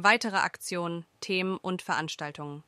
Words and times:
Weitere 0.00 0.36
Aktionen, 0.36 1.06
Themen 1.18 1.56
und 1.56 1.82
Veranstaltungen. 1.82 2.62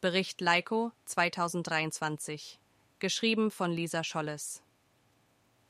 Bericht 0.00 0.40
Leiko 0.40 0.90
2023. 1.04 2.58
Geschrieben 2.98 3.50
von 3.50 3.70
Lisa 3.70 4.02
Scholles. 4.02 4.62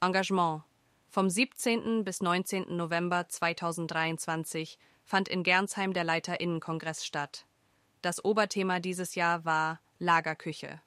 Engagement. 0.00 0.62
Vom 1.08 1.28
17. 1.28 2.04
bis 2.04 2.20
19. 2.20 2.76
November 2.76 3.28
2023 3.28 4.78
fand 5.04 5.28
in 5.28 5.42
Gernsheim 5.42 5.92
der 5.92 6.04
Leiterinnenkongress 6.04 7.04
statt. 7.04 7.46
Das 8.00 8.24
Oberthema 8.24 8.78
dieses 8.78 9.16
Jahr 9.16 9.44
war 9.44 9.80
Lagerküche. 9.98 10.80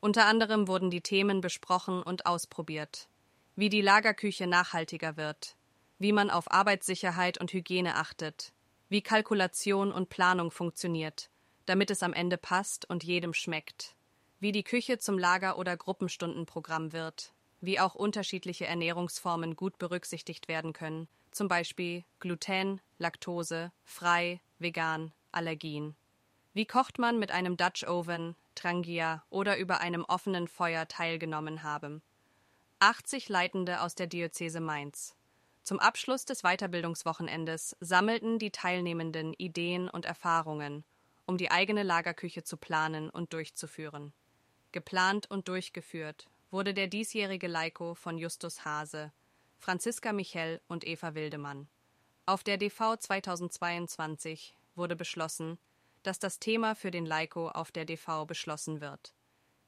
Unter 0.00 0.26
anderem 0.26 0.66
wurden 0.66 0.90
die 0.90 1.02
Themen 1.02 1.40
besprochen 1.40 2.02
und 2.02 2.26
ausprobiert. 2.26 3.08
Wie 3.54 3.68
die 3.68 3.82
Lagerküche 3.82 4.48
nachhaltiger 4.48 5.16
wird, 5.16 5.54
wie 6.00 6.10
man 6.10 6.28
auf 6.28 6.50
Arbeitssicherheit 6.50 7.38
und 7.38 7.52
Hygiene 7.52 7.94
achtet, 7.94 8.52
wie 8.88 9.02
Kalkulation 9.02 9.92
und 9.92 10.08
Planung 10.08 10.50
funktioniert, 10.50 11.30
damit 11.66 11.90
es 11.90 12.02
am 12.02 12.12
Ende 12.12 12.38
passt 12.38 12.88
und 12.88 13.04
jedem 13.04 13.34
schmeckt, 13.34 13.94
wie 14.40 14.52
die 14.52 14.62
Küche 14.64 14.98
zum 14.98 15.18
Lager- 15.18 15.58
oder 15.58 15.76
Gruppenstundenprogramm 15.76 16.92
wird, 16.92 17.32
wie 17.60 17.80
auch 17.80 17.94
unterschiedliche 17.94 18.66
Ernährungsformen 18.66 19.56
gut 19.56 19.78
berücksichtigt 19.78 20.48
werden 20.48 20.72
können, 20.72 21.08
zum 21.30 21.48
Beispiel 21.48 22.04
Gluten, 22.20 22.80
Laktose, 22.98 23.72
frei, 23.84 24.40
vegan, 24.58 25.12
Allergien. 25.32 25.96
Wie 26.54 26.66
kocht 26.66 26.98
man 26.98 27.18
mit 27.18 27.30
einem 27.30 27.56
Dutch 27.56 27.86
Oven, 27.86 28.34
Trangia 28.58 29.22
oder 29.30 29.56
über 29.56 29.80
einem 29.80 30.04
offenen 30.04 30.48
Feuer 30.48 30.88
teilgenommen 30.88 31.62
haben. 31.62 32.02
80 32.80 33.28
Leitende 33.28 33.82
aus 33.82 33.94
der 33.94 34.08
Diözese 34.08 34.60
Mainz. 34.60 35.14
Zum 35.68 35.80
Abschluss 35.80 36.24
des 36.24 36.44
Weiterbildungswochenendes 36.44 37.76
sammelten 37.80 38.38
die 38.38 38.50
Teilnehmenden 38.50 39.34
Ideen 39.34 39.90
und 39.90 40.06
Erfahrungen, 40.06 40.82
um 41.26 41.36
die 41.36 41.50
eigene 41.50 41.82
Lagerküche 41.82 42.42
zu 42.42 42.56
planen 42.56 43.10
und 43.10 43.34
durchzuführen. 43.34 44.14
Geplant 44.72 45.30
und 45.30 45.46
durchgeführt 45.46 46.26
wurde 46.50 46.72
der 46.72 46.86
diesjährige 46.86 47.48
Leiko 47.48 47.94
von 47.94 48.16
Justus 48.16 48.64
Hase, 48.64 49.12
Franziska 49.58 50.14
Michel 50.14 50.62
und 50.68 50.86
Eva 50.86 51.14
Wildemann. 51.14 51.68
Auf 52.24 52.42
der 52.42 52.56
DV 52.56 52.96
2022 52.96 54.54
wurde 54.74 54.96
beschlossen, 54.96 55.58
dass 56.02 56.18
das 56.18 56.38
Thema 56.38 56.76
für 56.76 56.90
den 56.90 57.04
Leiko 57.04 57.50
auf 57.50 57.72
der 57.72 57.84
DV 57.84 58.24
beschlossen 58.24 58.80
wird. 58.80 59.12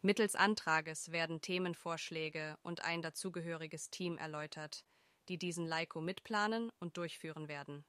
Mittels 0.00 0.34
Antrages 0.34 1.12
werden 1.12 1.42
Themenvorschläge 1.42 2.56
und 2.62 2.86
ein 2.86 3.02
dazugehöriges 3.02 3.90
Team 3.90 4.16
erläutert, 4.16 4.82
die 5.30 5.38
diesen 5.38 5.64
Leiko 5.64 6.00
mitplanen 6.00 6.70
und 6.80 6.96
durchführen 6.96 7.46
werden. 7.46 7.84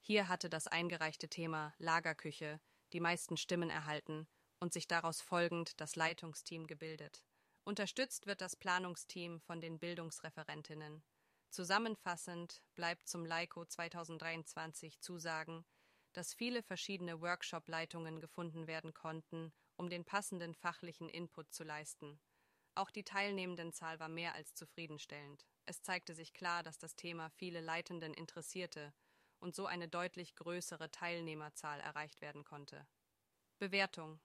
Hier 0.00 0.26
hatte 0.26 0.50
das 0.50 0.66
eingereichte 0.66 1.28
Thema 1.28 1.72
Lagerküche 1.78 2.60
die 2.92 2.98
meisten 2.98 3.36
Stimmen 3.36 3.70
erhalten 3.70 4.26
und 4.58 4.72
sich 4.72 4.88
daraus 4.88 5.20
folgend 5.20 5.80
das 5.80 5.94
Leitungsteam 5.94 6.66
gebildet. 6.66 7.22
Unterstützt 7.62 8.26
wird 8.26 8.40
das 8.40 8.56
Planungsteam 8.56 9.40
von 9.40 9.60
den 9.60 9.78
Bildungsreferentinnen. 9.78 11.04
Zusammenfassend 11.50 12.62
bleibt 12.74 13.06
zum 13.06 13.24
Leiko 13.24 13.64
2023 13.64 15.00
zu 15.00 15.18
sagen, 15.18 15.64
dass 16.14 16.34
viele 16.34 16.64
verschiedene 16.64 17.20
Workshop-Leitungen 17.20 18.20
gefunden 18.20 18.66
werden 18.66 18.92
konnten, 18.92 19.52
um 19.76 19.88
den 19.88 20.04
passenden 20.04 20.54
fachlichen 20.54 21.08
Input 21.08 21.52
zu 21.52 21.62
leisten. 21.62 22.18
Auch 22.76 22.90
die 22.90 23.04
Teilnehmendenzahl 23.04 23.98
war 24.00 24.10
mehr 24.10 24.34
als 24.34 24.54
zufriedenstellend. 24.54 25.46
Es 25.64 25.80
zeigte 25.80 26.14
sich 26.14 26.34
klar, 26.34 26.62
dass 26.62 26.78
das 26.78 26.94
Thema 26.94 27.30
viele 27.30 27.62
Leitenden 27.62 28.12
interessierte 28.12 28.92
und 29.38 29.54
so 29.54 29.64
eine 29.64 29.88
deutlich 29.88 30.34
größere 30.34 30.90
Teilnehmerzahl 30.90 31.80
erreicht 31.80 32.20
werden 32.20 32.44
konnte. 32.44 32.86
Bewertung 33.58 34.20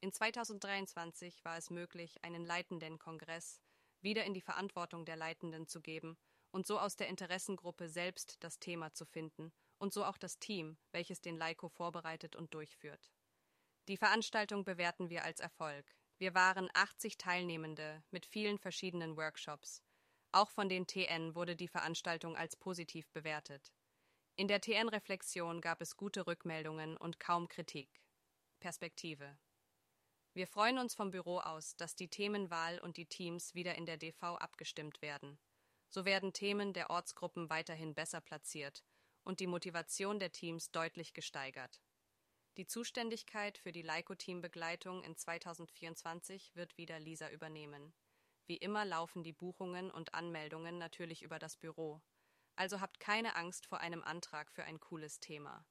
In 0.00 0.12
2023 0.12 1.44
war 1.44 1.58
es 1.58 1.68
möglich, 1.68 2.24
einen 2.24 2.46
leitenden 2.46 2.98
Kongress 2.98 3.60
wieder 4.00 4.24
in 4.24 4.32
die 4.32 4.40
Verantwortung 4.40 5.04
der 5.04 5.16
Leitenden 5.16 5.68
zu 5.68 5.82
geben 5.82 6.16
und 6.52 6.66
so 6.66 6.78
aus 6.78 6.96
der 6.96 7.08
Interessengruppe 7.08 7.90
selbst 7.90 8.42
das 8.42 8.58
Thema 8.58 8.94
zu 8.94 9.04
finden 9.04 9.52
und 9.76 9.92
so 9.92 10.06
auch 10.06 10.16
das 10.16 10.38
Team, 10.38 10.78
welches 10.90 11.20
den 11.20 11.36
Leiko 11.36 11.68
vorbereitet 11.68 12.34
und 12.34 12.54
durchführt. 12.54 13.12
Die 13.88 13.98
Veranstaltung 13.98 14.64
bewerten 14.64 15.10
wir 15.10 15.22
als 15.22 15.40
Erfolg. 15.40 15.99
Wir 16.20 16.34
waren 16.34 16.68
80 16.74 17.16
Teilnehmende 17.16 18.02
mit 18.10 18.26
vielen 18.26 18.58
verschiedenen 18.58 19.16
Workshops. 19.16 19.82
Auch 20.32 20.50
von 20.50 20.68
den 20.68 20.86
TN 20.86 21.34
wurde 21.34 21.56
die 21.56 21.66
Veranstaltung 21.66 22.36
als 22.36 22.56
positiv 22.56 23.10
bewertet. 23.12 23.72
In 24.36 24.46
der 24.46 24.60
TN-Reflexion 24.60 25.62
gab 25.62 25.80
es 25.80 25.96
gute 25.96 26.26
Rückmeldungen 26.26 26.98
und 26.98 27.20
kaum 27.20 27.48
Kritik. 27.48 28.02
Perspektive. 28.58 29.38
Wir 30.34 30.46
freuen 30.46 30.76
uns 30.76 30.94
vom 30.94 31.10
Büro 31.10 31.38
aus, 31.38 31.74
dass 31.76 31.96
die 31.96 32.08
Themenwahl 32.08 32.78
und 32.80 32.98
die 32.98 33.06
Teams 33.06 33.54
wieder 33.54 33.76
in 33.76 33.86
der 33.86 33.96
DV 33.96 34.36
abgestimmt 34.36 35.00
werden. 35.00 35.38
So 35.88 36.04
werden 36.04 36.34
Themen 36.34 36.74
der 36.74 36.90
Ortsgruppen 36.90 37.48
weiterhin 37.48 37.94
besser 37.94 38.20
platziert 38.20 38.84
und 39.24 39.40
die 39.40 39.46
Motivation 39.46 40.18
der 40.18 40.32
Teams 40.32 40.70
deutlich 40.70 41.14
gesteigert. 41.14 41.80
Die 42.56 42.66
Zuständigkeit 42.66 43.58
für 43.58 43.72
die 43.72 43.82
Leiko-Team-Begleitung 43.82 45.04
in 45.04 45.16
2024 45.16 46.56
wird 46.56 46.76
wieder 46.76 46.98
Lisa 46.98 47.30
übernehmen. 47.30 47.92
Wie 48.46 48.56
immer 48.56 48.84
laufen 48.84 49.22
die 49.22 49.32
Buchungen 49.32 49.90
und 49.90 50.14
Anmeldungen 50.14 50.76
natürlich 50.76 51.22
über 51.22 51.38
das 51.38 51.56
Büro. 51.56 52.02
Also 52.56 52.80
habt 52.80 52.98
keine 52.98 53.36
Angst 53.36 53.66
vor 53.66 53.80
einem 53.80 54.02
Antrag 54.02 54.50
für 54.50 54.64
ein 54.64 54.80
cooles 54.80 55.20
Thema. 55.20 55.64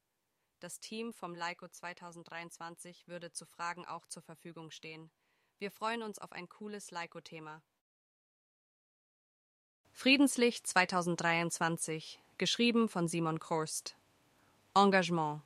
Das 0.61 0.79
Team 0.79 1.13
vom 1.13 1.35
Leiko 1.35 1.67
2023 1.67 3.07
würde 3.07 3.31
zu 3.31 3.45
Fragen 3.45 3.85
auch 3.85 4.05
zur 4.07 4.23
Verfügung 4.23 4.71
stehen. 4.71 5.11
Wir 5.57 5.71
freuen 5.71 6.01
uns 6.01 6.19
auf 6.19 6.31
ein 6.31 6.47
cooles 6.47 6.91
Leiko-Thema. 6.91 7.61
Friedenslicht 9.91 10.65
2023 10.65 12.21
geschrieben 12.37 12.87
von 12.87 13.09
Simon 13.09 13.39
Korst. 13.39 13.97
Engagement 14.73 15.41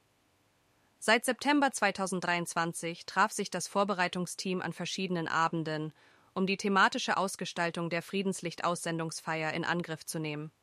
Seit 1.06 1.26
September 1.26 1.70
2023 1.70 3.06
traf 3.06 3.34
sich 3.34 3.50
das 3.50 3.68
Vorbereitungsteam 3.68 4.62
an 4.62 4.72
verschiedenen 4.72 5.28
Abenden, 5.28 5.92
um 6.34 6.48
die 6.48 6.56
thematische 6.56 7.18
Ausgestaltung 7.18 7.90
der 7.90 8.02
Friedenslicht-Aussendungsfeier 8.02 9.52
in 9.52 9.66
Angriff 9.66 10.06
zu 10.06 10.20
nehmen. 10.20 10.54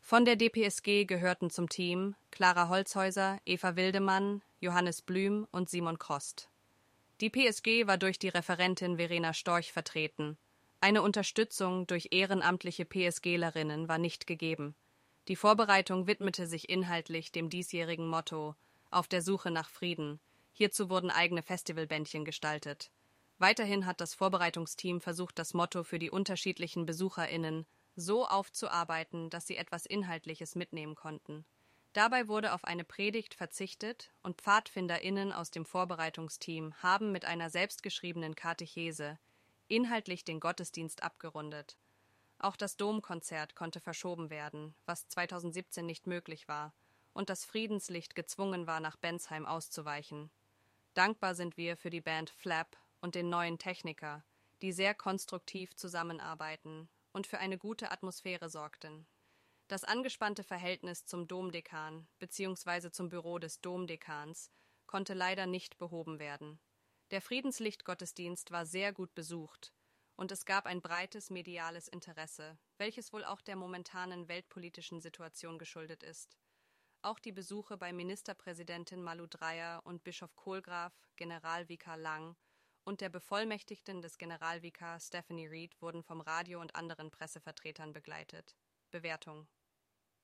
Von 0.00 0.24
der 0.24 0.34
DPSG 0.34 1.04
gehörten 1.04 1.48
zum 1.48 1.68
Team 1.68 2.16
Clara 2.32 2.68
Holzhäuser, 2.68 3.38
Eva 3.44 3.76
Wildemann, 3.76 4.42
Johannes 4.58 5.00
Blüm 5.00 5.46
und 5.52 5.70
Simon 5.70 6.00
Krost. 6.00 6.50
Die 7.20 7.30
PSG 7.30 7.86
war 7.86 7.98
durch 7.98 8.18
die 8.18 8.30
Referentin 8.30 8.96
Verena 8.96 9.32
Storch 9.32 9.72
vertreten. 9.72 10.36
Eine 10.80 11.02
Unterstützung 11.02 11.86
durch 11.86 12.08
ehrenamtliche 12.10 12.84
PSGlerinnen 12.84 13.86
war 13.86 13.98
nicht 13.98 14.26
gegeben. 14.26 14.74
Die 15.28 15.36
Vorbereitung 15.36 16.08
widmete 16.08 16.48
sich 16.48 16.68
inhaltlich 16.68 17.30
dem 17.30 17.48
diesjährigen 17.48 18.08
Motto 18.08 18.56
Auf 18.90 19.08
der 19.08 19.22
Suche 19.22 19.50
nach 19.50 19.70
Frieden. 19.70 20.20
Hierzu 20.52 20.90
wurden 20.90 21.10
eigene 21.10 21.42
Festivalbändchen 21.42 22.24
gestaltet. 22.24 22.90
Weiterhin 23.38 23.86
hat 23.86 24.00
das 24.00 24.14
Vorbereitungsteam 24.14 25.00
versucht, 25.00 25.38
das 25.38 25.54
Motto 25.54 25.84
für 25.84 25.98
die 25.98 26.10
unterschiedlichen 26.10 26.86
BesucherInnen 26.86 27.66
so 27.96 28.26
aufzuarbeiten, 28.26 29.30
dass 29.30 29.46
sie 29.46 29.56
etwas 29.56 29.86
Inhaltliches 29.86 30.54
mitnehmen 30.54 30.94
konnten. 30.94 31.44
Dabei 31.92 32.28
wurde 32.28 32.52
auf 32.52 32.64
eine 32.64 32.84
Predigt 32.84 33.34
verzichtet 33.34 34.12
und 34.22 34.40
PfadfinderInnen 34.40 35.32
aus 35.32 35.50
dem 35.50 35.64
Vorbereitungsteam 35.64 36.74
haben 36.82 37.12
mit 37.12 37.24
einer 37.24 37.50
selbstgeschriebenen 37.50 38.34
Katechese 38.34 39.18
inhaltlich 39.68 40.24
den 40.24 40.40
Gottesdienst 40.40 41.02
abgerundet 41.02 41.76
auch 42.38 42.56
das 42.56 42.76
Domkonzert 42.76 43.56
konnte 43.56 43.80
verschoben 43.80 44.30
werden, 44.30 44.74
was 44.86 45.08
2017 45.08 45.84
nicht 45.84 46.06
möglich 46.06 46.46
war, 46.46 46.72
und 47.18 47.30
das 47.30 47.44
Friedenslicht 47.44 48.14
gezwungen 48.14 48.68
war, 48.68 48.78
nach 48.78 48.94
Bensheim 48.94 49.44
auszuweichen. 49.44 50.30
Dankbar 50.94 51.34
sind 51.34 51.56
wir 51.56 51.76
für 51.76 51.90
die 51.90 52.00
Band 52.00 52.30
Flap 52.30 52.76
und 53.00 53.16
den 53.16 53.28
neuen 53.28 53.58
Techniker, 53.58 54.24
die 54.62 54.70
sehr 54.70 54.94
konstruktiv 54.94 55.74
zusammenarbeiten 55.74 56.88
und 57.10 57.26
für 57.26 57.40
eine 57.40 57.58
gute 57.58 57.90
Atmosphäre 57.90 58.48
sorgten. 58.48 59.04
Das 59.66 59.82
angespannte 59.82 60.44
Verhältnis 60.44 61.06
zum 61.06 61.26
Domdekan 61.26 62.06
bzw. 62.20 62.92
zum 62.92 63.08
Büro 63.08 63.40
des 63.40 63.60
Domdekans 63.60 64.52
konnte 64.86 65.14
leider 65.14 65.46
nicht 65.46 65.76
behoben 65.76 66.20
werden. 66.20 66.60
Der 67.10 67.20
Friedenslichtgottesdienst 67.20 68.52
war 68.52 68.64
sehr 68.64 68.92
gut 68.92 69.12
besucht, 69.16 69.72
und 70.14 70.30
es 70.30 70.44
gab 70.44 70.66
ein 70.66 70.80
breites 70.80 71.30
mediales 71.30 71.88
Interesse, 71.88 72.56
welches 72.76 73.12
wohl 73.12 73.24
auch 73.24 73.40
der 73.40 73.56
momentanen 73.56 74.28
weltpolitischen 74.28 75.00
Situation 75.00 75.58
geschuldet 75.58 76.04
ist. 76.04 76.38
Auch 77.02 77.20
die 77.20 77.32
Besuche 77.32 77.76
bei 77.76 77.92
Ministerpräsidentin 77.92 79.02
Malu 79.02 79.26
Dreyer 79.26 79.80
und 79.84 80.02
Bischof 80.02 80.34
Kohlgraf, 80.34 80.92
Generalvikar 81.16 81.96
Lang 81.96 82.36
und 82.84 83.00
der 83.00 83.08
Bevollmächtigten 83.08 84.02
des 84.02 84.18
Generalvikars 84.18 85.06
Stephanie 85.06 85.46
Reed 85.46 85.80
wurden 85.80 86.02
vom 86.02 86.20
Radio 86.20 86.60
und 86.60 86.74
anderen 86.74 87.10
Pressevertretern 87.10 87.92
begleitet. 87.92 88.56
Bewertung 88.90 89.46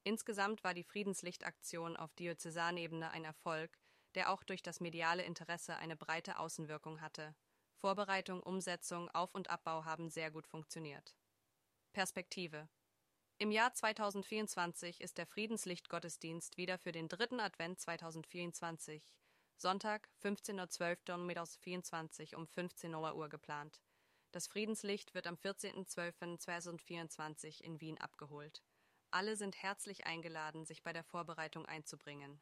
Insgesamt 0.03 0.65
war 0.65 0.75
die 0.75 0.83
Friedenslichtaktion 0.83 1.97
auf 1.97 2.13
Diözesanebene 2.15 3.11
ein 3.13 3.25
Erfolg, 3.25 3.79
der 4.17 4.31
auch 4.31 4.43
durch 4.43 4.63
das 4.63 4.81
mediale 4.81 5.23
Interesse 5.23 5.77
eine 5.77 5.97
breite 5.97 6.39
Außenwirkung 6.39 7.01
hatte. 7.01 7.37
Vorbereitung, 7.77 8.43
Umsetzung, 8.43 9.09
Auf- 9.11 9.35
und 9.35 9.49
Abbau 9.49 9.85
haben 9.85 10.11
sehr 10.11 10.31
gut 10.31 10.47
funktioniert. 10.47 11.15
Perspektive 11.93 12.69
Im 13.45 13.53
Jahr 13.53 13.73
2024 13.75 15.03
ist 15.03 15.19
der 15.19 15.27
Friedenslichtgottesdienst 15.27 16.57
wieder 16.57 16.79
für 16.79 16.93
den 16.93 17.11
dritten 17.11 17.41
Advent 17.41 17.79
2024, 17.79 19.15
Sonntag, 19.59 20.09
15.12.2024 20.23 22.37
um 22.37 22.47
15 22.47 22.95
Uhr 22.95 23.29
geplant. 23.29 23.83
Das 24.33 24.47
Friedenslicht 24.47 25.13
wird 25.13 25.27
am 25.27 25.35
14.12.2024 25.35 27.61
in 27.61 27.83
Wien 27.83 28.01
abgeholt. 28.01 28.63
Alle 29.11 29.37
sind 29.37 29.63
herzlich 29.63 30.07
eingeladen, 30.07 30.65
sich 30.65 30.83
bei 30.83 30.95
der 30.95 31.05
Vorbereitung 31.05 31.67
einzubringen 31.67 32.41